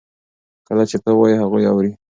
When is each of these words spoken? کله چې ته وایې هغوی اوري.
کله 0.67 0.83
چې 0.89 0.97
ته 1.03 1.09
وایې 1.17 1.35
هغوی 1.41 1.63
اوري. 1.71 1.91